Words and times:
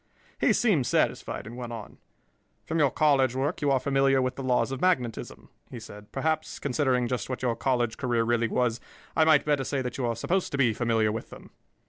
He 0.39 0.51
seemed 0.51 0.87
satisfied, 0.87 1.45
and 1.45 1.55
went 1.55 1.71
on. 1.71 1.99
"From 2.65 2.79
your 2.79 2.89
college 2.89 3.35
work 3.35 3.61
you 3.61 3.69
are 3.69 3.79
familiar 3.79 4.19
with 4.19 4.35
the 4.35 4.41
laws 4.41 4.71
of 4.71 4.81
magnetism," 4.81 5.49
he 5.69 5.79
said. 5.79 6.11
"Perhaps, 6.11 6.57
considering 6.57 7.07
just 7.07 7.29
what 7.29 7.43
your 7.43 7.55
college 7.55 7.97
career 7.97 8.23
really 8.23 8.47
was, 8.47 8.79
I 9.15 9.25
might 9.25 9.45
better 9.45 9.63
say 9.63 9.83
that 9.83 9.99
you 9.99 10.07
are 10.07 10.15
supposed 10.15 10.51
to 10.53 10.57
be 10.57 10.73
familiar 10.73 11.11
with 11.11 11.29
them." 11.29 11.51